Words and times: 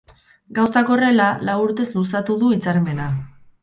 Gauzak 0.59 0.89
horrela, 0.95 1.29
lau 1.51 1.59
urtez 1.69 1.87
luzatu 2.01 2.43
du 2.45 2.55
hitzarmena. 2.57 3.17